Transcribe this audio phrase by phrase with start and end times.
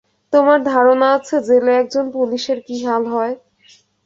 [0.33, 3.33] তোমার ধারণা আছে জেলে একজন পুলিশের কী হাল হয়?